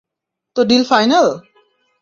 তো 0.55 0.61
deal 0.63 0.83
final? 0.83 1.27